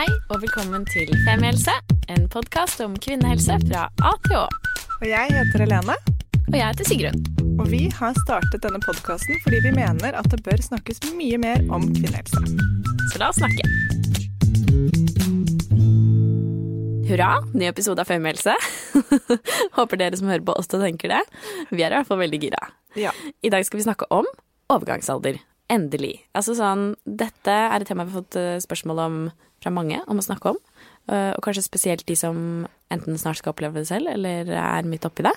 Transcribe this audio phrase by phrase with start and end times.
[0.00, 1.74] Hei og velkommen til Femihelse,
[2.08, 4.46] en podkast om kvinnehelse fra A til Å.
[4.96, 5.92] Og jeg heter Helene.
[6.46, 7.18] Og jeg heter Sigrun.
[7.60, 11.60] Og vi har startet denne podkasten fordi vi mener at det bør snakkes mye mer
[11.68, 12.40] om kvinnehelse.
[13.12, 13.66] Så la oss snakke.
[17.10, 18.56] Hurra, ny episode av Femihelse.
[19.76, 21.20] Håper dere som hører på også tenker det.
[21.74, 22.70] Vi er i hvert fall veldig gira.
[22.96, 23.12] Ja.
[23.44, 24.32] I dag skal vi snakke om
[24.72, 25.44] overgangsalder.
[25.68, 26.22] Endelig.
[26.32, 29.22] Altså sånn, dette er et tema vi har fått eh, spørsmål om
[29.62, 30.58] fra mange om å snakke om.
[31.10, 35.04] Eh, Og kanskje spesielt de som enten snart skal oppleve det selv, eller er midt
[35.08, 35.36] oppi det.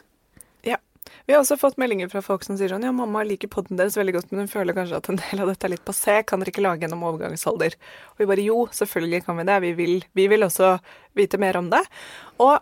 [0.64, 0.78] ja.
[1.28, 3.98] Vi har også fått meldinger fra folk som sier sånn ja, mamma liker podden deres
[4.00, 6.22] veldig godt, men hun føler kanskje at en del av dette er litt passé.
[6.26, 7.76] Kan dere ikke lage en om overgangsalder?
[8.14, 9.58] Og vi bare jo, selvfølgelig kan vi det.
[9.62, 10.78] Vi vil, vi vil også
[11.20, 11.82] vite mer om det.
[12.40, 12.56] Og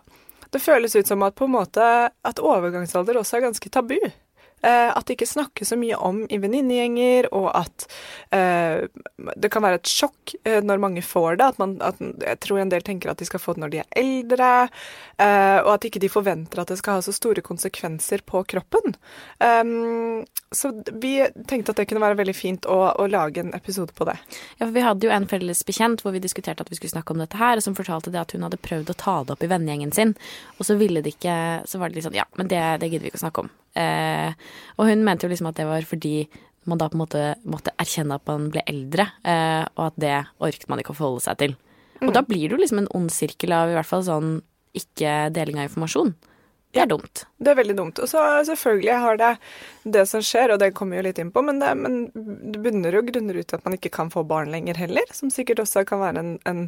[0.52, 3.96] det føles ut som at på en måte at overgangsalder også er ganske tabu.
[4.62, 7.86] Eh, at det ikke snakkes så mye om i venninnegjenger, og at
[8.34, 8.84] eh,
[9.34, 11.48] det kan være et sjokk eh, når mange får det.
[11.50, 13.82] At man, at, jeg tror en del tenker at de skal få det når de
[13.82, 14.52] er eldre,
[15.22, 18.94] og at ikke de forventer at det skal ha så store konsekvenser på kroppen.
[20.50, 21.12] Så vi
[21.48, 24.16] tenkte at det kunne være veldig fint å, å lage en episode på det.
[24.58, 27.14] Ja, for Vi hadde jo en felles bekjent hvor vi diskuterte at vi skulle snakke
[27.14, 29.46] om dette her, og som fortalte det at hun hadde prøvd å ta det opp
[29.46, 30.16] i vennegjengen sin,
[30.58, 31.38] og så ville det ikke
[31.68, 33.52] Så var det litt sånn Ja, men det, det gidder vi ikke å snakke om.
[33.78, 34.32] Eh,
[34.78, 36.16] og hun mente jo liksom at det var fordi
[36.68, 40.16] man da på en måte måtte erkjenne at man ble eldre, eh, og at det
[40.42, 41.56] orket man ikke å forholde seg til.
[42.02, 44.30] Og da blir det jo liksom en ond sirkel av i hvert fall sånn
[44.74, 46.14] ikke deling av informasjon.
[46.72, 47.26] Det er dumt.
[47.36, 47.98] Det er veldig dumt.
[48.00, 49.30] Og så selvfølgelig har det
[49.96, 52.96] det som skjer, og det kommer jo litt inn på, men det, men det bunner
[52.96, 56.00] jo grunner ut at man ikke kan få barn lenger heller, som sikkert også kan
[56.00, 56.62] være en, en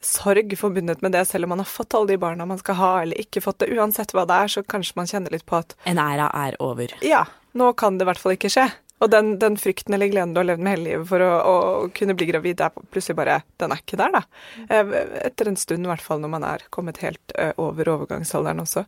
[0.00, 2.92] sorg forbundet med det, selv om man har fått alle de barna man skal ha,
[3.02, 3.72] eller ikke fått det.
[3.76, 6.96] Uansett hva det er, så kanskje man kjenner litt på at En æra er over.
[7.04, 8.70] ja, nå kan det i hvert fall ikke skje.
[9.02, 11.56] Og den, den frykten eller gleden du har levd med hele livet for å, å
[11.96, 14.22] kunne bli gravid, det er plutselig bare Den er ikke der, da.
[14.68, 14.94] Eh,
[15.26, 18.84] Etter en stund, i hvert fall når man er kommet helt over overgangsalderen også.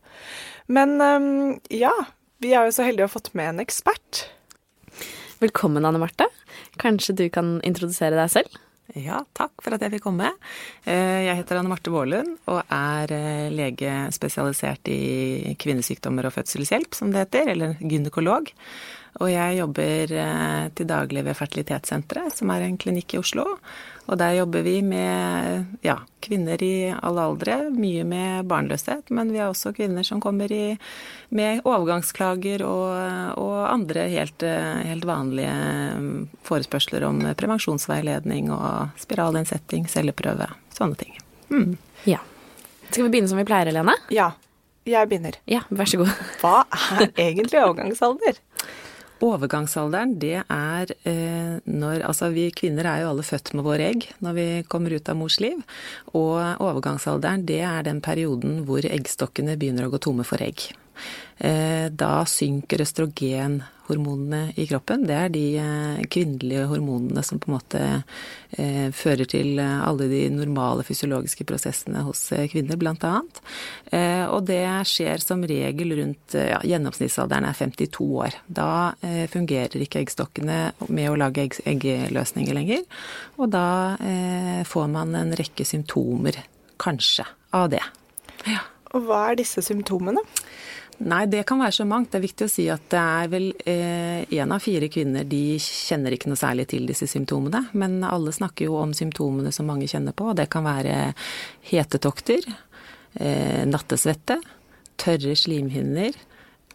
[0.74, 0.94] Men
[1.72, 1.92] ja,
[2.40, 4.26] vi er jo så heldige å ha fått med en ekspert.
[5.42, 6.28] Velkommen, Anne Marte.
[6.80, 8.60] Kanskje du kan introdusere deg selv?
[8.94, 10.28] Ja, takk for at jeg fikk komme.
[10.84, 16.94] Eh, Jeg heter Anne Marte Vålund og er eh, lege spesialisert i kvinnesykdommer og fødselshjelp,
[16.94, 18.52] som det heter, eller gynekolog.
[19.22, 23.44] Og jeg jobber eh, til daglig ved Fertilitetssenteret, som er en klinikk i Oslo.
[24.04, 29.40] Og der jobber vi med ja, kvinner i alle aldre, mye med barnløshet, men vi
[29.40, 30.74] har også kvinner som kommer i,
[31.32, 36.12] med overgangsklager og, og andre helt, eh, helt vanlige mm,
[36.44, 41.20] forespørsler om prevensjonsveiledning og spiralinnsetting, celleprøve, sånne ting.
[41.54, 41.76] Mm.
[42.10, 42.20] Ja.
[42.90, 43.94] Skal vi begynne som vi pleier, Helene?
[44.12, 44.32] Ja,
[44.84, 45.38] jeg begynner.
[45.48, 46.10] Ja, vær så god.
[46.42, 46.58] Hva
[46.98, 48.36] er egentlig overgangsalder?
[49.24, 54.08] Overgangsalderen, det er eh, når Altså, vi kvinner er jo alle født med våre egg
[54.24, 55.62] når vi kommer ut av mors liv.
[56.12, 60.68] Og overgangsalderen, det er den perioden hvor eggstokkene begynner å gå tomme for egg.
[61.38, 65.02] Eh, da synker østrogenhormonene i kroppen.
[65.08, 67.80] Det er de eh, kvinnelige hormonene som på en måte
[68.54, 72.78] eh, fører til alle de normale fysiologiske prosessene hos kvinner.
[73.90, 78.38] Eh, og det skjer som regel rundt ja, Gjennomsnittsalderen er 52 år.
[78.46, 78.68] Da
[79.32, 82.86] fungerer ikke eggstokkene med å lage egg, eggløsninger lenger.
[83.38, 83.66] Og da
[84.68, 86.38] får man en rekke symptomer,
[86.80, 87.82] kanskje, av det.
[88.48, 88.62] Ja.
[88.94, 90.22] Og hva er disse symptomene?
[91.02, 92.12] Nei, det kan være så mangt.
[92.12, 96.14] Det er viktig å si at det er vel én av fire kvinner de kjenner
[96.14, 97.64] ikke noe særlig til disse symptomene.
[97.74, 100.30] Men alle snakker jo om symptomene som mange kjenner på.
[100.38, 101.14] Det kan være
[101.70, 102.46] hetetokter,
[103.18, 104.38] eh, nattesvette,
[105.00, 106.14] tørre slimhinner,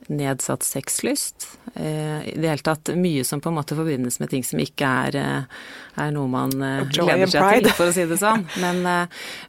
[0.08, 1.48] nedsatt sexlyst.
[1.74, 4.88] Eh, I det hele tatt mye som på en måte forbindes med ting som ikke
[5.06, 5.60] er, eh,
[6.02, 8.48] er noe man eh, gleder seg til, for å si det sånn.
[8.64, 8.82] Men,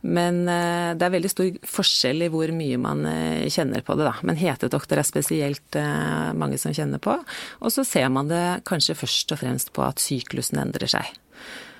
[0.02, 3.06] men det er veldig stor forskjell i hvor mye man
[3.48, 4.14] kjenner på det, da.
[4.26, 5.80] Men hetetokter er spesielt
[6.36, 7.16] mange som kjenner på.
[7.60, 11.14] Og så ser man det kanskje først og fremst på at syklusen endrer seg.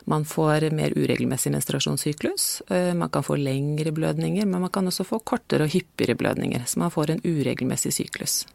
[0.05, 2.63] Man får mer uregelmessig menstruasjonssyklus.
[2.71, 6.65] eh, Man kan få lengre blødninger, men man kan også få kortere og hyppigere blødninger.
[6.67, 8.47] Så man får en uregelmessig syklus.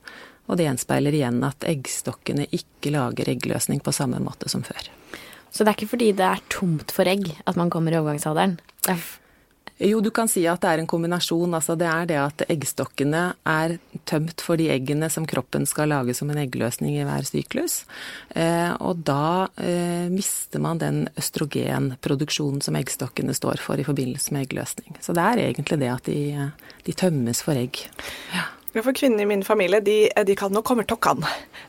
[0.48, 4.90] Og det gjenspeiler igjen at eggstokkene ikke lager eggløsning på samme måte som før.
[5.52, 8.60] Så det er ikke fordi det er tomt for egg at man kommer i overgangsalderen?
[8.86, 8.98] Det
[9.78, 11.52] Jo, du kan si at det er en kombinasjon.
[11.58, 13.76] Altså det er det at eggstokkene er
[14.08, 17.82] tømt for de eggene som kroppen skal lage som en eggløsning i hver syklus.
[18.32, 24.48] Eh, og da eh, mister man den østrogenproduksjonen som eggstokkene står for i forbindelse med
[24.48, 24.96] eggløsning.
[25.04, 26.52] Så det er egentlig det at de,
[26.88, 27.84] de tømmes for egg.
[28.32, 28.48] Ja.
[28.76, 31.22] Ja, for kvinnene i min familie, de, de kan Nå kommer tokkan.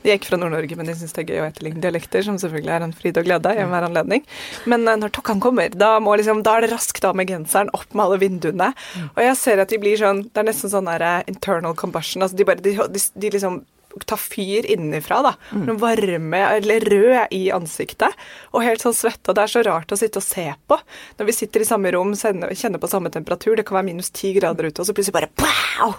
[0.03, 2.39] De er ikke fra Nord-Norge, men de syns det er gøy å etterligne dialekter, som
[2.43, 4.25] selvfølgelig er en fryd og glede i enhver anledning.
[4.67, 7.71] Men eh, når tokkan kommer, da, må liksom, da er det raskt av med genseren,
[7.79, 8.73] opp med alle vinduene.
[9.13, 12.27] Og jeg ser at de blir sånn Det er nesten sånn der, eh, internal combustion.
[12.27, 13.63] Altså de bare de, de, de liksom
[14.05, 15.23] ta fyr innenfra.
[15.23, 15.35] da.
[15.53, 15.77] Mm.
[15.81, 18.13] Varme eller rød i ansiktet
[18.53, 19.35] og helt sånn svette.
[19.35, 20.79] Det er så rart å sitte og se på
[21.17, 23.57] når vi sitter i samme rom, kjenner på samme temperatur.
[23.57, 25.95] Det kan være minus ti grader ute, og så plutselig bare pow!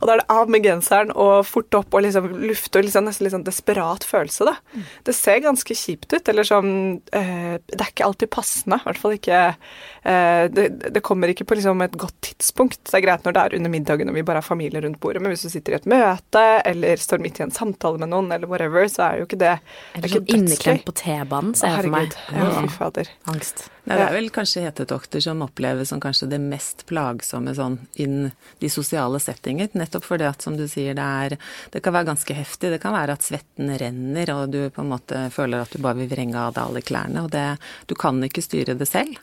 [0.00, 3.06] Og da er det av med genseren og fort opp og liksom lufte og liksom,
[3.08, 4.56] nesten sånn desperat følelse, da.
[4.74, 4.86] Mm.
[5.06, 6.72] Det ser ganske kjipt ut, eller sånn
[7.14, 8.80] eh, Det er ikke alltid passende.
[8.82, 12.82] I hvert fall ikke eh, det, det, kommer ikke på liksom et godt tidspunkt.
[12.84, 15.22] Det er greit når det er under middagen og vi bare har familie rundt bordet,
[15.24, 18.30] men hvis du sitter i et møte eller står midt i en samtale med noen,
[18.34, 19.54] eller whatever, så er jo ikke det
[19.96, 22.18] Eller sånn inneklemt på T-banen, ser jeg for meg.
[22.34, 23.10] Ja, fy fader.
[23.32, 23.66] Angst.
[23.84, 28.30] Det er vel kanskje hetetokter som oppleves som kanskje det mest plagsomme sånn innen
[28.62, 29.68] de sosiale settinger.
[29.76, 31.36] Nettopp fordi at, som du sier, det er
[31.72, 32.70] Det kan være ganske heftig.
[32.72, 36.00] Det kan være at svetten renner, og du på en måte føler at du bare
[36.00, 37.26] vil vrenge av deg alle klærne.
[37.26, 39.20] Og det Du kan ikke styre det selv.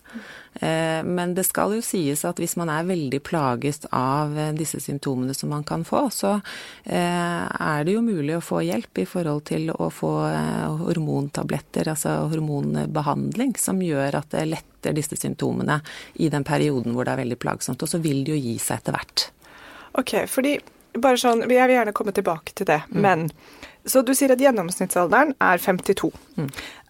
[0.53, 4.81] Eh, men det skal jo sies at hvis man er veldig plaget av eh, disse
[4.83, 6.33] symptomene som man kan få, så
[6.83, 10.11] eh, er det jo mulig å få hjelp i forhold til å få
[10.81, 15.79] hormontabletter, altså hormonbehandling, som gjør at det letter disse symptomene
[16.19, 17.81] i den perioden hvor det er veldig plagsomt.
[17.81, 19.27] Og så vil det jo gi seg etter hvert.
[19.99, 20.59] Ok, fordi
[20.91, 22.99] bare sånn, Jeg vil gjerne komme tilbake til det, mm.
[22.99, 23.29] men
[23.87, 26.11] så du sier at gjennomsnittsalderen er 52.
[26.37, 26.49] Mm.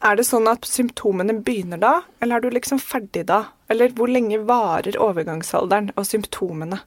[0.09, 3.45] Er det sånn at symptomene begynner da, eller er du liksom ferdig da?
[3.71, 6.81] Eller hvor lenge varer overgangsalderen og symptomene?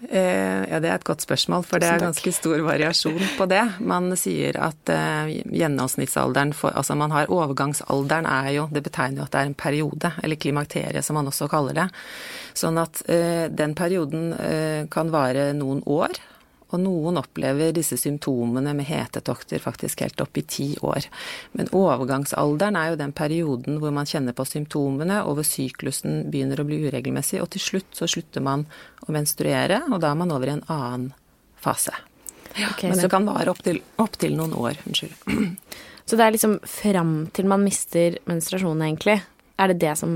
[0.00, 3.64] Eh, ja, Det er et godt spørsmål, for det er ganske stor variasjon på det.
[3.80, 9.26] Man sier at eh, gjennomsnittsalderen for Altså man har overgangsalderen er jo Det betegner jo
[9.26, 11.88] at det er en periode, eller klimakterie som man også kaller det.
[12.54, 14.34] Sånn at eh, den perioden
[14.90, 16.14] kan vare noen år.
[16.68, 21.06] Og noen opplever disse symptomene med hetetokter faktisk helt opp i ti år.
[21.56, 26.60] Men overgangsalderen er jo den perioden hvor man kjenner på symptomene, og hvor syklusen begynner
[26.60, 27.40] å bli uregelmessig.
[27.40, 28.66] Og til slutt så slutter man
[29.06, 31.10] å menstruere, og da er man over i en annen
[31.56, 31.94] fase.
[32.52, 34.80] Okay, Men det kan vare opptil opp til noen år.
[34.88, 35.16] Unnskyld.
[36.08, 39.18] Så det er liksom fram til man mister menstruasjonen, egentlig?
[39.60, 40.12] Er det det som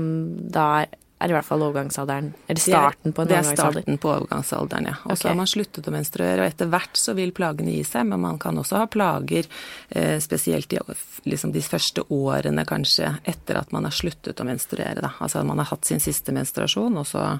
[0.53, 2.33] da er er i hvert fall overgangsalderen.
[2.51, 3.55] Eller starten på en overgangsalder.
[3.55, 4.95] Det er starten på overgangsalderen, ja.
[5.03, 5.29] Og så okay.
[5.29, 8.39] har man sluttet å menstruere, og etter hvert så vil plagene gi seg, men man
[8.41, 9.47] kan også ha plager
[9.89, 10.81] eh, spesielt i
[11.29, 15.13] liksom de første årene kanskje etter at man har sluttet å menstruere, da.
[15.23, 17.31] Altså man har hatt sin siste menstruasjon, og så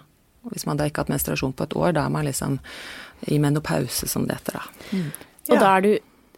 [0.51, 2.57] hvis man da ikke har hatt menstruasjon på et år, da er man liksom
[3.31, 4.65] i menopause, som det heter da.
[4.91, 5.11] Mm.
[5.49, 5.59] Og ja.
[5.59, 5.93] da er du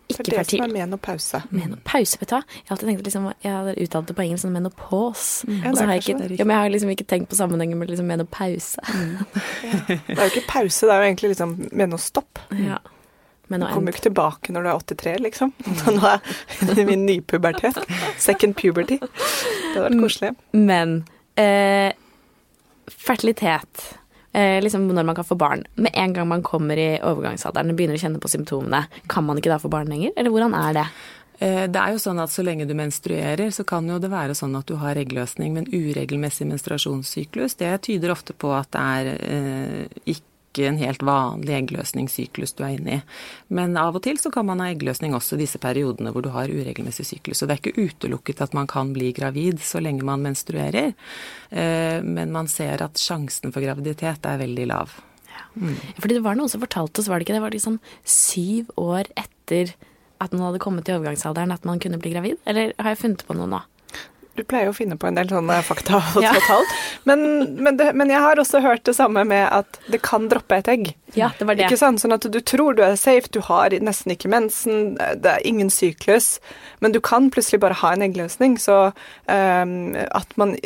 [0.10, 0.32] ikke fertil.
[0.32, 1.42] Det er det som er menopause.
[1.50, 2.42] Menopause, vet du hva.
[2.56, 5.48] Jeg har alltid tenkt liksom, jeg har uttalt det på engelsk som sånn menopause.
[5.48, 5.56] Mm.
[5.58, 7.82] Ja, og så har jeg ikke, ja, men jeg har liksom ikke tenkt på sammenhengen
[7.82, 8.84] med liksom menopause.
[8.94, 9.16] Mm.
[9.70, 9.80] ja.
[9.88, 12.44] Det er jo ikke pause, det er jo egentlig liksom menostopp.
[12.60, 12.80] Ja.
[13.48, 15.54] Men du kommer jo ikke tilbake når du er 83, liksom.
[15.66, 15.76] Mm.
[15.98, 17.78] Nå er jeg min nypubertet.
[18.22, 18.98] Second puberty.
[19.02, 20.34] Det hadde vært koselig.
[20.54, 20.98] Men
[21.38, 21.92] eh,
[22.90, 23.86] fertilitet
[24.36, 25.66] eh, liksom når man kan få barn.
[25.80, 29.40] Med en gang man kommer i overgangsalderen og begynner å kjenne på symptomene, kan man
[29.40, 30.86] ikke da få barn lenger, eller hvordan er det?
[31.40, 34.38] Eh, det er jo sånn at Så lenge du menstruerer, så kan jo det være
[34.38, 35.56] sånn at du har eggløsning.
[35.58, 41.04] Men uregelmessig menstruasjonssyklus, det tyder ofte på at det er eh, ikke ikke en helt
[41.06, 43.00] vanlig eggløsningssyklus du er inne i.
[43.56, 46.32] Men av og til så kan man ha eggløsning også i disse periodene hvor du
[46.34, 47.42] har uregelmessig syklus.
[47.42, 50.96] Så det er ikke utelukket at man kan bli gravid så lenge man menstruerer.
[51.52, 54.96] Eh, men man ser at sjansen for graviditet er veldig lav.
[55.56, 55.76] Mm.
[56.00, 59.12] Fordi det var noen som fortalte oss, var det ikke det, var liksom syv år
[59.20, 59.76] etter
[60.24, 62.40] at man hadde kommet til overgangsalderen at man kunne bli gravid?
[62.48, 63.62] Eller har jeg funnet på noe nå?
[64.36, 66.34] Du pleier å finne på en del sånne fakta og ja.
[66.50, 66.66] tall.
[67.08, 67.24] Men,
[67.56, 70.90] men, men, jeg har også hørt det samme med at det kan droppe et egg.
[71.16, 71.70] Ja, det var det.
[71.70, 72.02] Ikke sant?
[72.04, 75.72] Sånn at du tror du er safe, du har nesten ikke mensen, det er ingen
[75.72, 76.40] syklus,
[76.84, 78.58] men du kan plutselig bare ha en eggløsning.
[78.60, 80.58] Så um, at man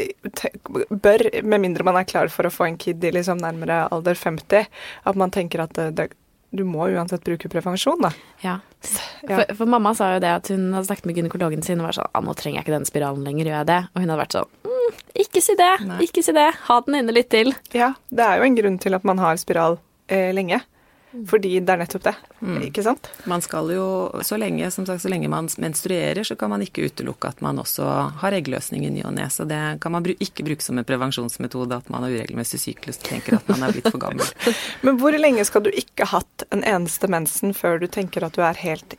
[0.90, 4.18] bør, med mindre man er klar for å få en kid i liksom nærmere alder
[4.18, 4.66] 50,
[5.06, 6.10] at man tenker at det, det
[6.51, 8.12] du må uansett bruke prevensjon, da.
[8.41, 8.58] Ja.
[8.82, 11.98] For, for, mamma sa jo det at hun hadde snakket med gynekologen sin og var
[11.98, 14.22] sånn ah, 'Nå trenger jeg ikke den spiralen lenger, gjør jeg det?' Og hun hadde
[14.22, 16.00] vært sånn mm, 'Ikke si det, Nei.
[16.08, 16.50] ikke si det.
[16.70, 17.53] Ha den inne litt til'.
[17.75, 19.77] Ja, det er jo en grunn til at man har spiral
[20.08, 20.62] eh, lenge.
[21.10, 22.58] Fordi det er nettopp det, mm.
[22.68, 23.08] ikke sant?
[23.30, 23.86] Man skal jo,
[24.25, 27.58] så lenge, som sagt, så lenge man menstruerer, så kan man ikke utelukke at man
[27.62, 27.88] også
[28.22, 29.25] har eggløsning i ny og ne.
[29.34, 33.08] Så det kan man ikke bruke som en prevensjonsmetode at man har uregelmessig syklus og
[33.10, 34.30] tenker at man er blitt for gammel.
[34.86, 38.38] Men hvor lenge skal du ikke ha hatt en eneste mensen før du tenker at
[38.38, 38.98] du er helt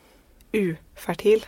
[0.51, 1.47] ufertil?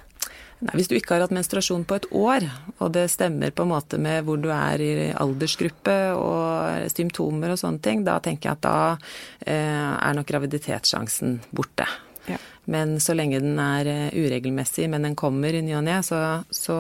[0.64, 2.46] Nei, Hvis du ikke har hatt menstruasjon på et år,
[2.78, 7.60] og det stemmer på en måte med hvor du er i aldersgruppe og symptomer og
[7.60, 8.78] sånne ting, da tenker jeg at da
[9.44, 11.90] eh, er nok graviditetssjansen borte.
[12.30, 12.40] Ja.
[12.72, 16.22] Men så lenge den er eh, uregelmessig, men den kommer i ny og ne, så,
[16.48, 16.80] så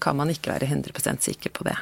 [0.00, 1.76] kan man ikke være 100% sikker på det.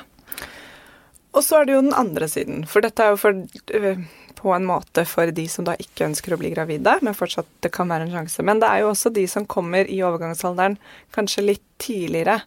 [1.37, 2.65] Og så er det jo den andre siden.
[2.69, 3.37] For dette er jo for,
[3.77, 4.05] øh,
[4.37, 7.73] på en måte for de som da ikke ønsker å bli gravide, men fortsatt det
[7.77, 8.45] kan være en sjanse.
[8.47, 10.79] Men det er jo også de som kommer i overgangsalderen
[11.17, 12.41] kanskje litt tidligere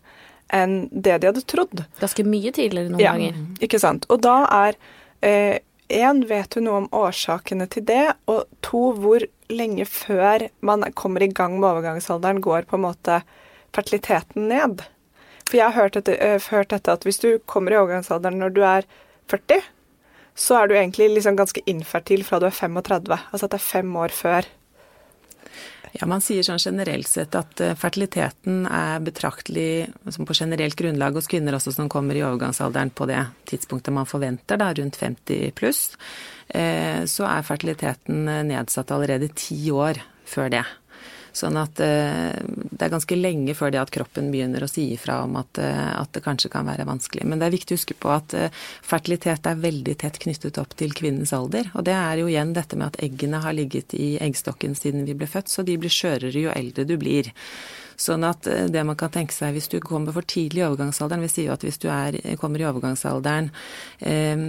[0.50, 1.84] enn det de hadde trodd.
[2.02, 3.42] Ganske mye tidligere noen ja, ganger.
[3.62, 4.08] Ikke sant.
[4.10, 4.80] Og da er
[5.22, 8.06] én, eh, vet du noe om årsakene til det?
[8.32, 13.22] Og to, hvor lenge før man kommer i gang med overgangsalderen, går på en måte
[13.76, 14.82] fertiliteten ned?
[15.50, 18.54] For jeg har hørt dette, øh, hørt dette, at hvis du kommer i overgangsalderen når
[18.54, 18.86] du er
[19.32, 19.64] 40,
[20.38, 23.18] så er du egentlig liksom ganske infertil fra du er 35.
[23.34, 24.46] Altså at det er fem år før.
[25.98, 31.30] Ja, Man sier sånn generelt sett at øh, fertiliteten er betraktelig på generelt grunnlag hos
[31.32, 35.82] kvinner også som kommer i overgangsalderen på det tidspunktet man forventer, da, rundt 50 pluss.
[36.48, 39.98] Eh, så er fertiliteten nedsatt allerede ti år
[40.30, 40.66] før det.
[41.36, 45.20] Sånn at eh, det er ganske lenge før det at kroppen begynner å si ifra
[45.26, 47.26] om at, eh, at, det kanskje kan være vanskelig.
[47.30, 48.54] Men det er viktig å huske på at eh,
[48.86, 51.70] fertilitet er veldig tett knyttet opp til kvinnens alder.
[51.76, 55.18] Og det er jo igjen dette med at eggene har ligget i eggstokken siden vi
[55.18, 57.32] ble født, så de blir skjørere jo eldre du blir.
[58.00, 61.32] Sånn at det man kan tenke seg hvis du kommer for tidlig i overgangsalderen Vi
[61.34, 63.50] sier jo at hvis du er, kommer i overgangsalderen
[64.00, 64.46] eh,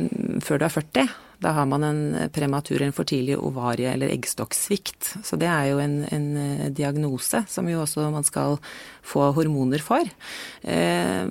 [0.47, 1.11] før du er 40,
[1.41, 5.15] da har man en prematur, en for tidlig ovarie- eller eggstokksvikt.
[5.25, 8.59] Så det er jo en, en, eh, diagnose som jo også man skal
[9.03, 10.05] få hormoner for.
[10.63, 11.25] Eh,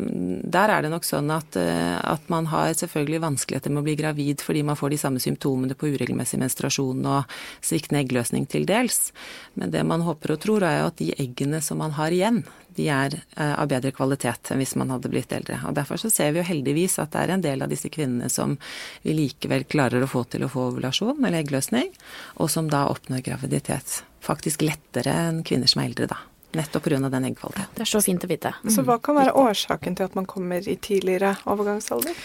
[0.49, 3.95] der er det nok sånn at, eh, at, man har selvfølgelig vanskeligheter med å bli
[3.95, 9.11] gravid fordi man får de samme symptomene på uregelmessig menstruasjon og sviktende eggløsning til dels.
[9.53, 12.43] Men det man håper og tror er jo at de eggene som man har igjen,
[12.79, 15.59] de er eh, av bedre kvalitet enn hvis man hadde blitt eldre.
[15.67, 18.31] Og Derfor så ser vi jo heldigvis at det er en del av disse kvinnene
[18.31, 18.55] som
[19.03, 21.91] vi likevel klarer å få til å få ovulasjon eller eggløsning,
[22.39, 24.01] og som da oppnår graviditet.
[24.23, 26.21] Faktisk lettere enn kvinner som er eldre, da.
[26.57, 27.09] Nettopp pga.
[27.09, 27.75] den eggkvaliteten.
[27.75, 28.53] Det er så fint å vite.
[28.73, 32.15] Så hva kan være årsaken til at man kommer i tidligere overgangsalder?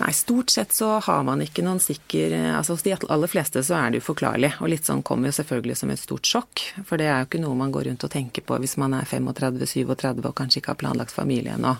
[0.00, 3.76] Nei, stort sett så har man ikke noen sikker Altså hos de aller fleste så
[3.78, 4.50] er det uforklarlig.
[4.58, 6.64] Og litt sånn kommer jo selvfølgelig som et stort sjokk.
[6.88, 9.06] For det er jo ikke noe man går rundt og tenker på hvis man er
[9.06, 11.76] 35-37 og kanskje ikke har planlagt familie ennå.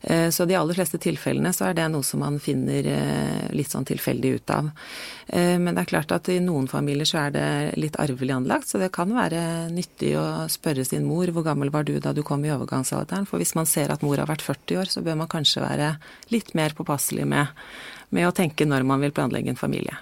[0.00, 3.72] Eh, så de aller fleste tilfellene så er det noe som man finner eh, litt
[3.72, 4.70] sånn tilfeldig ut av.
[5.26, 7.48] Eh, men det er klart at i noen familier så er det
[7.80, 9.42] litt arvelig anlagt, så det kan være
[9.74, 13.26] nyttig å spørre sin mor hvor gammel var du da du kom i overgangsalderen.
[13.26, 15.96] For hvis man ser at mor har vært 40 år, så bør man kanskje være
[16.30, 17.50] litt mer påpasselig med,
[18.14, 19.98] med å tenke når man vil planlegge en familie.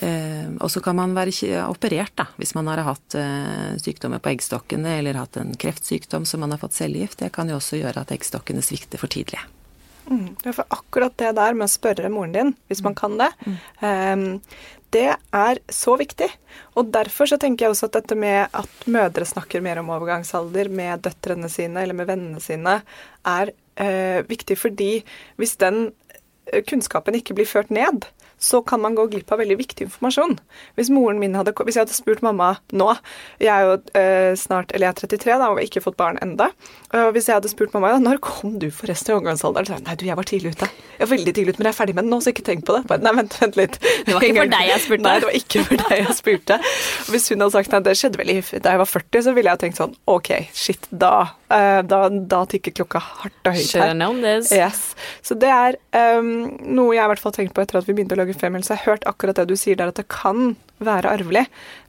[0.00, 4.32] Eh, og så kan man være operert da, hvis man har hatt eh, sykdommer på
[4.32, 7.20] eggstokkene eller hatt en kreftsykdom som man har fått cellegift.
[7.20, 9.42] Det kan jo også gjøre at eggstokkene svikter for tidlig.
[10.10, 13.56] Mm, for akkurat det der med å spørre moren din, hvis man kan det, mm.
[13.86, 14.24] um,
[14.90, 16.26] det er så viktig.
[16.74, 20.70] Og derfor så tenker jeg også at dette med at mødre snakker mer om overgangsalder
[20.74, 22.80] med døtrene sine eller med vennene sine,
[23.22, 24.92] er uh, viktig fordi
[25.38, 25.92] hvis den
[26.66, 28.08] kunnskapen ikke blir ført ned,
[28.40, 30.38] så kan man gå glipp av veldig viktig informasjon.
[30.78, 32.88] Hvis moren min hadde, hvis jeg hadde spurt mamma nå
[33.40, 36.18] Jeg er jo eh, snart, eller jeg er 33 da, og har ikke fått barn
[36.24, 36.50] enda.
[36.96, 39.86] Og hvis jeg hadde spurt mamma ja, når kom du forresten i overgangsalderen, så jeg
[39.86, 40.70] nei du, jeg var tidlig ute.
[40.96, 42.64] Jeg var veldig tidlig ute, men jeg er ferdig med den nå, så ikke tenk
[42.68, 42.82] på det.
[42.90, 43.78] Bare, nei, vent, vent litt.
[44.06, 45.04] Det var ikke for deg jeg spurte?
[45.04, 46.56] Nei, det var ikke for deg jeg spurte.
[47.04, 49.52] Og hvis hun hadde sagt nei, det skjedde vel da jeg var 40, så ville
[49.52, 51.12] jeg tenkt sånn OK, shit, da,
[51.52, 52.00] uh, da,
[52.32, 53.92] da tikker klokka hardt og høyt her.
[54.56, 54.82] Yes.
[55.26, 55.78] Så det er
[56.18, 58.74] um, noe jeg i hvert fall tenkte på etter at vi begynte å lage Så
[58.74, 61.46] jeg har hørt akkurat det du sier der, at det kan være arvelig.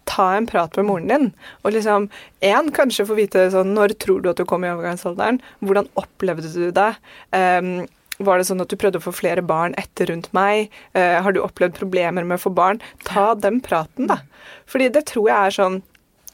[0.09, 1.27] Ta en prat med moren din,
[1.63, 2.09] og liksom
[2.41, 5.39] én, kanskje få vite sånn Når tror du at du kom i overgangsalderen?
[5.61, 6.89] Hvordan opplevde du det?
[7.31, 7.85] Um,
[8.21, 10.73] var det sånn at du prøvde å få flere barn etter rundt meg?
[10.97, 12.81] Uh, har du opplevd problemer med å få barn?
[13.07, 14.21] Ta den praten, da.
[14.69, 15.81] Fordi det tror jeg er sånn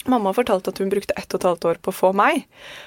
[0.08, 2.46] Mamma fortalte at hun brukte ett og et halvt år på å få meg.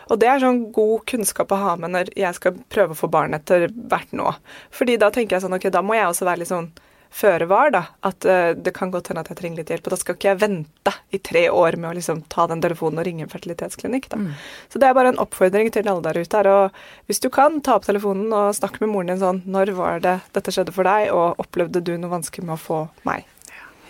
[0.09, 3.11] Og det er sånn god kunnskap å ha med når jeg skal prøve å få
[3.13, 4.31] barn etter hvert nå.
[4.73, 6.71] Fordi da tenker jeg sånn ok, da må jeg også være litt sånn
[7.11, 7.83] føre var, da.
[8.07, 9.89] At uh, det kan godt hende at jeg trenger litt hjelp.
[9.89, 13.03] Og da skal ikke jeg vente i tre år med å liksom ta den telefonen
[13.03, 14.21] og ringe en fertilitetsklinikk, da.
[14.23, 14.31] Mm.
[14.73, 16.51] Så det er bare en oppfordring til alle der ute her.
[16.55, 20.03] Og hvis du kan, ta opp telefonen og snakke med moren din sånn Når var
[20.05, 23.29] det dette skjedde for deg, og opplevde du noe vanskelig med å få meg?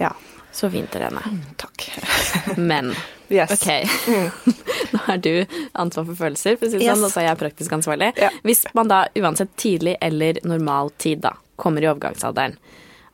[0.00, 0.14] Ja.
[0.52, 1.22] Så fint, Irene.
[1.26, 1.86] Mm, takk.
[2.56, 2.94] Men
[3.28, 3.52] yes.
[3.54, 4.30] ok, mm.
[4.92, 5.32] nå er du
[5.72, 6.96] ansvar for følelser, for å si det yes.
[6.96, 8.10] sånn, og så er jeg praktisk ansvarlig.
[8.18, 8.32] Ja.
[8.46, 12.56] Hvis man da uansett tidlig eller normal tid da kommer i overgangsalderen,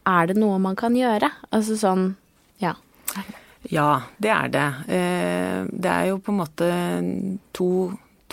[0.06, 1.30] er det noe man kan gjøre?
[1.50, 2.08] Altså sånn,
[2.62, 2.76] ja.
[3.66, 3.90] Ja,
[4.22, 4.66] det er det.
[4.94, 6.72] Eh, det er jo på en måte
[7.56, 7.70] to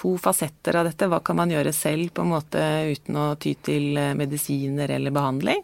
[0.03, 1.07] to fasetter av dette.
[1.07, 5.61] Hva kan man gjøre selv på en måte uten å ty til medisiner eller behandling?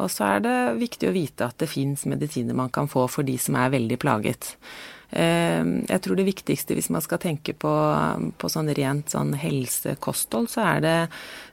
[0.00, 3.26] Og så er det viktig å vite at det fins medisiner man kan få for
[3.26, 4.54] de som er veldig plaget.
[5.14, 7.72] Jeg tror det viktigste hvis man skal tenke på,
[8.38, 10.96] på sånn rent sånn helsekosthold, så er det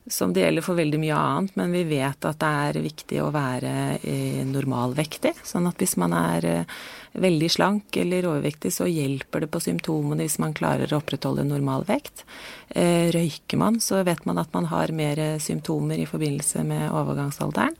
[0.09, 3.29] som det gjelder for veldig mye annet, men vi vet at det er viktig å
[3.33, 3.73] være
[4.49, 5.35] normalvektig.
[5.45, 6.47] Sånn at hvis man er
[7.11, 11.83] veldig slank eller overvektig, så hjelper det på symptomene hvis man klarer å opprettholde normal
[11.89, 12.23] vekt.
[12.69, 17.75] Eh, røyker man, så vet man at man har mer symptomer i forbindelse med overgangsalderen.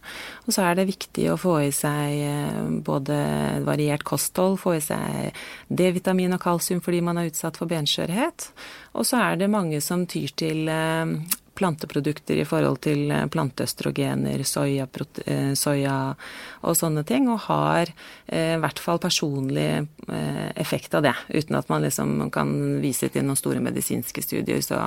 [0.46, 3.22] Og så er det viktig å få i seg eh, både
[3.68, 5.38] variert kosthold, få i seg
[5.72, 8.52] D-vitamin og kalsium fordi man er utsatt for benskjørhet.
[9.00, 11.16] Og så er det mange som tyr til eh,
[11.62, 14.88] planteprodukter i forhold til eh, planteøstrogener, soya,
[15.26, 15.98] eh, soya,
[16.66, 17.92] og sånne ting, og har
[18.26, 19.70] eh, i hvert fall personlig
[20.60, 21.14] effekt av det.
[21.30, 22.50] Uten at man liksom kan
[22.82, 24.82] vise til noen store medisinske studier, så,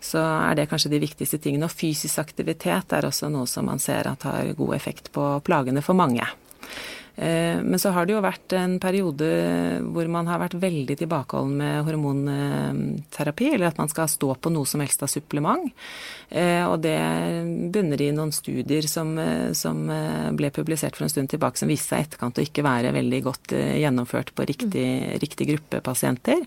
[0.00, 1.66] så er det kanskje de viktigste tingene.
[1.68, 5.82] Og fysisk aktivitet er også noe som man ser at har god effekt på plagene
[5.84, 6.24] for mange.
[7.16, 9.26] Eh, men så har det jo vært en periode
[9.92, 14.68] hvor man har vært veldig tilbakeholden med hormonterapi, eller at man skal stå på noe
[14.68, 15.68] som helst av supplement.
[16.32, 16.96] Eh, og det
[17.74, 19.84] bunner i noen studier som, eh, som
[20.36, 23.52] ble publisert for en stund tilbake, som viste seg etterkant å ikke være veldig godt
[23.52, 24.86] gjennomført på riktig,
[25.20, 26.40] riktig gruppe pasienter,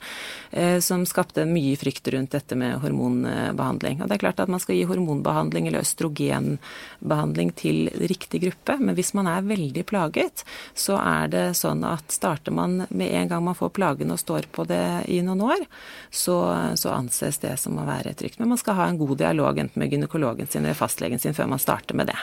[0.82, 4.02] som skapte mye frykt rundt dette med hormonbehandling.
[4.02, 8.96] Og det er klart at man skal gi hormonbehandling eller østrogenbehandling til riktig gruppe, men
[8.98, 13.44] hvis man er veldig plaget, så er det sånn at starter man med en gang
[13.46, 15.66] man får plagen og står på det i noen år,
[16.10, 16.38] så,
[16.80, 18.40] så anses det som å være trygt.
[18.40, 21.52] Men man skal ha en god dialog enten med gynekologen sin eller fastlegen sin før
[21.56, 22.20] man starter med det.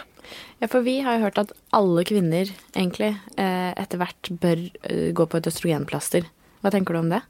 [0.62, 5.10] Ja, for vi har jo hørt at alle kvinner egentlig eh, etter hvert bør eh,
[5.12, 6.28] gå på et østrogenplaster.
[6.62, 7.20] Hva tenker du om det?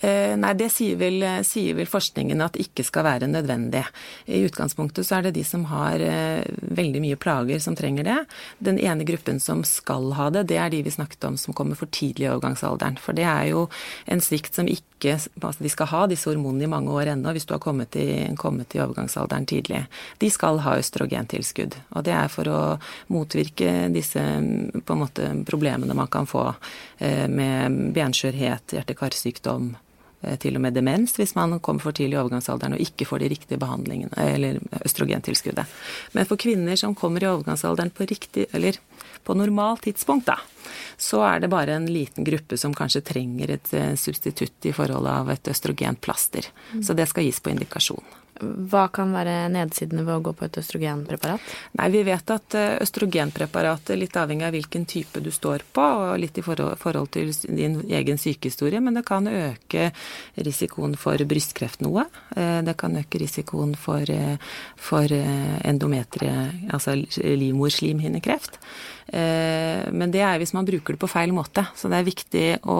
[0.00, 3.82] Eh, nei, det sier vel, sier vel, forskningen at ikke skal være nødvendig.
[4.32, 6.40] I utgangspunktet så er det de som har eh,
[6.72, 8.18] veldig mye plager som trenger det.
[8.64, 11.76] Den ene gruppen som skal ha det, det er de vi snakket om som kommer
[11.76, 12.96] for tidlig i overgangsalderen.
[13.02, 13.66] For det er jo
[14.08, 17.46] en svikt som ikke altså De skal ha disse hormonene i mange år ennå hvis
[17.48, 19.86] du har kommet i, kommet i overgangsalderen tidlig.
[20.20, 21.76] De skal ha østrogentilskudd.
[21.96, 22.60] Og det er for å
[23.08, 26.50] motvirke disse på en måte problemene man kan få
[26.98, 29.72] eh, med benskjørhet, hjerte-karsykdom
[30.42, 33.30] til og med demens hvis man kommer for tidlig i overgangsalderen og ikke får de
[33.32, 35.78] riktige behandlingene, eller østrogentilskuddet.
[36.16, 38.76] Men for kvinner som kommer i overgangsalderen på riktig, eller
[39.24, 40.38] på normalt tidspunkt, da,
[40.96, 45.08] så er det bare en liten gruppe som kanskje trenger et eh, substitutt i forhold
[45.08, 46.48] av et østrogenplaster.
[46.72, 46.82] Mm.
[46.84, 48.19] Så det skal gis på indikasjon.
[48.40, 51.52] Hva kan være nedsidene ved å gå på et østrogenpreparat?
[51.76, 56.20] Nei, Vi vet at eh, østrogenpreparatet, litt avhengig av hvilken type du står på, og
[56.20, 59.90] litt i forhold til din egen sykehistorie, men det kan øke
[60.40, 62.06] risikoen for brystkreft noe.
[62.36, 64.38] Eh, det kan øke risikoen for, eh,
[64.76, 68.58] for endometrie, altså livmorslimhinnekreft.
[69.10, 71.64] Men det er hvis man bruker det på feil måte.
[71.74, 72.78] Så det er viktig å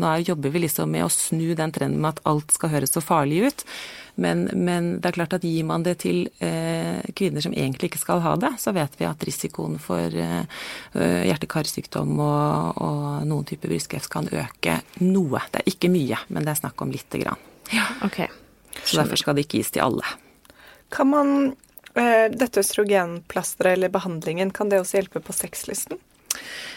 [0.00, 3.02] Nå jobber vi liksom med å snu den trenden med at alt skal høres så
[3.04, 3.64] farlig ut.
[4.20, 8.02] Men, men, det er klart at gir man det til eh, kvinner som egentlig ikke
[8.02, 13.72] skal ha det, så vet vi at risikoen for eh, hjerte-karsykdom og, og, noen typer
[13.72, 15.40] brystkreft kan øke noe.
[15.48, 17.40] Det er ikke mye, men det er snakk om lite grann.
[17.72, 18.28] Ja, okay.
[18.84, 20.04] Så derfor skal det ikke gis til alle.
[20.92, 21.34] Kan man
[21.94, 26.00] eh, dette østrogenplasteret eller behandlingen, kan det også hjelpe på sexlysten?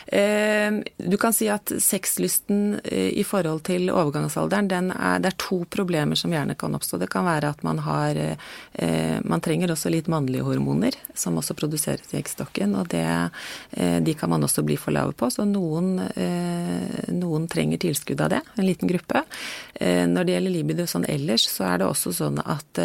[0.08, 5.64] Ehm, du kan si at sexlysten eh, i forhold til overgangsalderen, er, det er to
[5.72, 7.00] problemer som gjerne kan oppstå.
[7.02, 11.56] Det kan være at man har eh, Man trenger også litt mannlige hormoner, som også
[11.58, 12.76] produseres i eggstokken.
[12.78, 13.06] Og det,
[13.78, 15.30] eh, de kan man også bli for lave på.
[15.34, 15.96] Så noen,
[17.14, 19.24] noen trenger tilskudd av det, en liten gruppe.
[19.80, 22.80] Når det gjelder libido sånn ellers, så er det også sånn at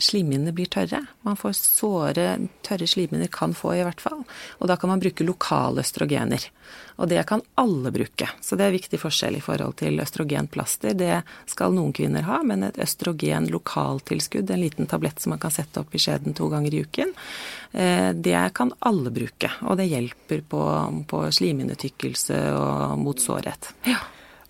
[0.00, 1.02] slimhinnene blir tørre.
[1.26, 2.26] Man får såre,
[2.66, 4.22] tørre slimhinner kan få i hvert fall.
[4.60, 6.50] Og da kan man bruke lokal lokale østrogener.
[6.96, 8.28] Og det kan alle bruke.
[8.40, 10.94] Så det er viktig forskjell i forhold til østrogenplaster.
[10.94, 15.50] Det skal noen kvinner ha, men et østrogen lokaltilskudd, en liten tablett som man kan
[15.50, 17.14] sette opp i skjeden to ganger i uken,
[17.72, 19.50] eh, det kan alle bruke.
[19.64, 20.62] Og det hjelper på,
[21.08, 23.72] på slimhinnetykkelse og mot sårhet.
[23.88, 23.98] Ja.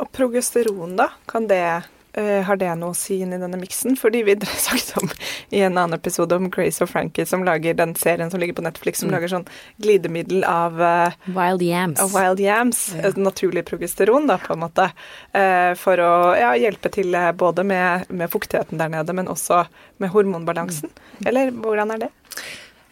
[0.01, 1.11] Og progesteron, da?
[1.29, 1.83] Kan det
[2.17, 3.97] Uh, har det noe å si inn i denne miksen?
[4.01, 5.11] Fordi vi snakket om
[5.55, 8.65] i en annen episode om Grace og Frankie som lager den serien som ligger på
[8.67, 9.15] Netflix, som mm.
[9.17, 9.49] lager sånn
[9.83, 12.01] glidemiddel av uh, Wild yams.
[12.03, 13.13] Av wild yams ja.
[13.21, 14.91] naturlig progesteron, da, på en måte.
[15.35, 19.65] Uh, for å ja, hjelpe til både med, med, fuktigheten der nede, men også
[20.03, 20.91] med hormonbalansen.
[20.91, 21.31] Mm.
[21.31, 22.11] Eller hvordan er det?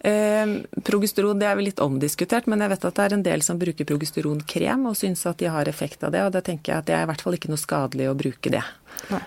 [0.01, 0.47] Eh,
[0.85, 3.59] progesteron det er vel litt omdiskutert, men jeg vet at det er en del som
[3.59, 6.23] bruker progesteronkrem og syns at de har effekt av det.
[6.27, 8.53] Og da tenker jeg at det er i hvert fall ikke noe skadelig å bruke
[8.55, 8.63] det.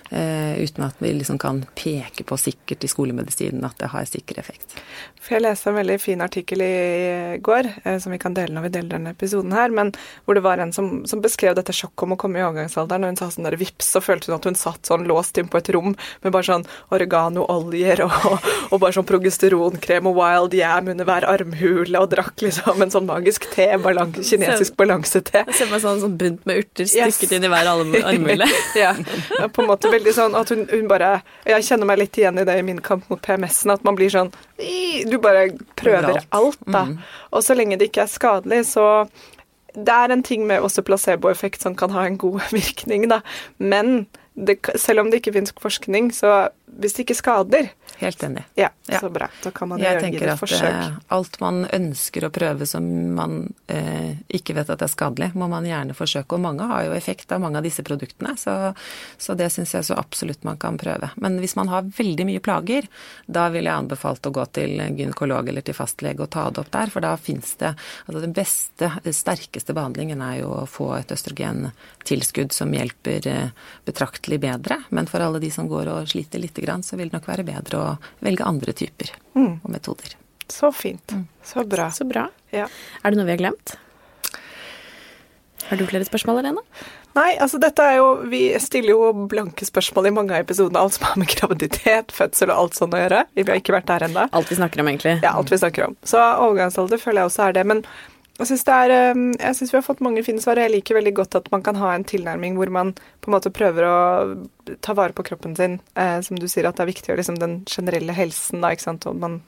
[0.10, 4.40] Eh, uten at vi liksom kan peke på sikkert i skolemedisinen at det har sikker
[4.42, 4.76] effekt.
[5.22, 8.68] For jeg leste en veldig fin artikkel i går, eh, som vi kan dele når
[8.68, 9.94] vi deler denne episoden her, men
[10.26, 13.14] hvor det var en som, som beskrev dette sjokket om å komme i overgangsalderen, og
[13.14, 15.62] hun sa sånn der vips, så følte hun at hun satt sånn låst inn på
[15.62, 21.08] et rom med bare sånn oreganooljer og, og bare sånn progesteronkrem og wild yam under
[21.08, 25.46] hver armhule, og drakk liksom en sånn magisk te, balan kinesisk balansete.
[25.54, 27.38] Ser meg sånn, sånn bunt med urter stykket yes.
[27.38, 28.50] inn i hver armhule.
[28.84, 28.96] ja,
[29.54, 31.12] på en måte veldig sånn at hun, hun, bare
[31.48, 34.12] Jeg kjenner meg litt igjen i det i min kamp mot PMS-en, at man blir
[34.14, 34.32] sånn
[35.10, 36.88] Du bare prøver alt, da.
[36.90, 36.98] Mm.
[37.32, 38.88] Og så lenge det ikke er skadelig, så
[39.72, 43.22] det er en ting med også placeboeffekt som kan ha en god virkning, da.
[43.58, 47.72] Men det, selv om det ikke finnes forskning, så hvis det ikke skader,
[48.02, 48.44] Helt enig.
[48.56, 49.00] Ja, ja.
[49.00, 49.28] Så bra.
[49.44, 50.64] Da kan man jeg gjøre et forsøk.
[50.64, 53.36] Jeg tenker at alt man ønsker å prøve som man
[53.70, 56.34] eh, ikke vet at er skadelig, må man gjerne forsøke.
[56.34, 58.56] Og mange har jo effekt av mange av disse produktene, så,
[59.22, 61.12] så det syns jeg så absolutt man kan prøve.
[61.22, 62.90] Men hvis man har veldig mye plager,
[63.30, 66.74] da vil jeg anbefalt å gå til gynekolog eller til fastlege og ta det opp
[66.74, 67.76] der, for da fins det
[68.12, 74.42] Altså den beste, sterkeste behandlingen er jo å få et østrogentilskudd som hjelper eh, betraktelig
[74.42, 74.82] bedre.
[74.90, 77.46] Men for alle de som går og sliter lite grann, så vil det nok være
[77.48, 77.91] bedre å
[78.24, 79.62] velge andre typer mm.
[79.64, 80.18] og metoder.
[80.52, 81.16] Så fint.
[81.16, 81.28] Mm.
[81.44, 81.92] Så bra.
[81.96, 82.28] Så bra.
[82.52, 82.68] Ja.
[83.02, 83.78] Er det noe vi har glemt?
[85.70, 86.66] Har du flere spørsmål, Helene?
[87.16, 90.80] Nei, altså dette er jo Vi stiller jo blanke spørsmål i mange av episodene.
[90.80, 93.26] Alt som har med graviditet, fødsel og alt sånn å gjøre.
[93.36, 94.28] Vi har ikke vært der ennå.
[94.32, 95.18] Alt vi snakker om, egentlig.
[95.24, 95.98] Ja, alt vi snakker om.
[96.08, 97.66] Så overgangsalder føler jeg også er det.
[97.72, 97.84] Men
[98.50, 100.60] jeg syns vi har fått mange fine svar.
[100.60, 103.52] Jeg liker veldig godt at man kan ha en tilnærming hvor man på en måte
[103.54, 103.98] prøver å
[104.82, 105.80] ta vare på kroppen sin.
[105.96, 109.08] Eh, som du sier, at det er viktig liksom, den generelle helsen, da, ikke sant.
[109.10, 109.42] Og man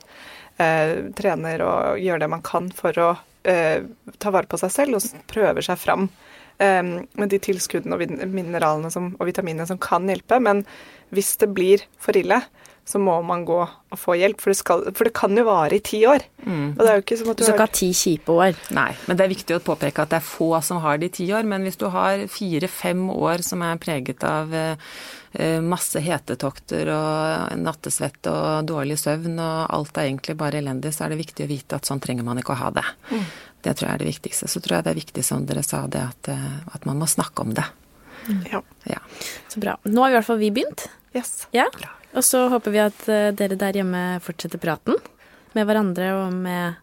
[0.61, 3.09] eh, trener og gjør det man kan for å
[3.49, 3.85] eh,
[4.19, 6.09] ta vare på seg selv, og prøver seg fram
[6.61, 10.41] eh, med de tilskuddene og mineralene som, og vitaminene som kan hjelpe.
[10.43, 10.65] Men
[11.13, 12.43] hvis det blir for ille,
[12.85, 14.41] så må man gå og få hjelp.
[14.43, 16.25] For det, skal, for det kan jo vare i ti år.
[16.43, 16.75] Mm.
[16.75, 18.57] Og det er jo ikke som at du, du skal ikke ha ti kjipe år.
[18.75, 21.15] Nei, men det er viktig å påpeke at det er få som har det i
[21.19, 21.47] ti år.
[21.47, 24.75] Men hvis du har fire-fem år som er preget av eh,
[25.63, 31.13] masse hetetokter og nattesvett og dårlig søvn, og alt er egentlig bare elendig, så er
[31.13, 32.85] det viktig å vite at sånn trenger man ikke å ha det.
[33.13, 33.23] Mm.
[33.63, 34.51] Det tror jeg er det viktigste.
[34.51, 37.07] Så tror jeg det er viktig, som dere sa, det at, eh, at man må
[37.07, 37.63] snakke om det.
[38.27, 38.43] Mm.
[38.51, 38.61] Ja.
[38.91, 38.99] ja.
[39.47, 39.77] Så bra.
[39.87, 40.85] Nå har i hvert fall vi begynt.
[41.13, 41.47] Yes.
[41.55, 41.67] Ja.
[42.13, 44.97] Og så håper vi at eh, dere der hjemme fortsetter praten
[45.53, 46.79] med hverandre og med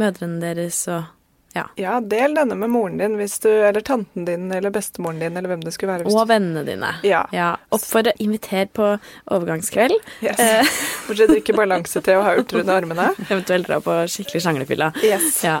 [0.00, 1.08] mødrene deres og
[1.52, 1.64] ja.
[1.74, 5.50] ja, del denne med moren din, hvis du, eller tanten din, eller bestemoren din, eller
[5.50, 6.06] hvem det skulle være.
[6.06, 6.92] og vennene dine.
[7.02, 7.24] Ja.
[7.34, 7.48] ja.
[7.74, 8.92] Oppfordre, inviter på
[9.34, 9.96] overgangskveld.
[10.22, 10.38] Yes.
[10.38, 10.76] Eh.
[11.10, 13.08] å drikke balansete og ha urter under armene.
[13.26, 14.92] Eventuelt dra på skikkelig sjanglefylla.
[15.02, 15.42] Yes.
[15.46, 15.58] Ja.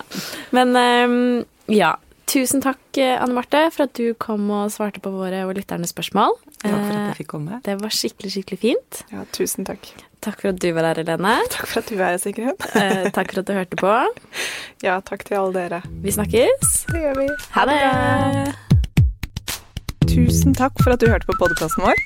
[0.54, 1.18] Men um,
[1.66, 1.96] ja.
[2.30, 5.90] Tusen takk, eh, Anne Marte, for at du kom og svarte på våre og lytternes
[5.90, 6.38] spørsmål.
[6.60, 7.58] Takk for at jeg fikk komme.
[7.64, 9.02] Det var skikkelig, skikkelig fint.
[9.12, 9.88] Ja, tusen takk.
[10.20, 11.38] Takk for at du var her, Helene.
[11.54, 12.56] Takk for at du var her, Sigrun.
[12.80, 13.94] eh, takk for at du hørte på.
[14.80, 15.82] Ja, takk til alle dere.
[16.00, 16.70] Vi snakkes.
[16.88, 17.26] Det gjør vi.
[17.52, 17.80] Ha det.
[20.08, 22.00] Tusen takk for at du hørte på podkasten vår.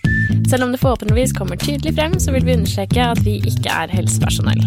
[0.51, 3.95] Selv om det forhåpentligvis kommer tydelig frem, så vil vi understreke at vi ikke er
[3.95, 4.67] helsepersonell.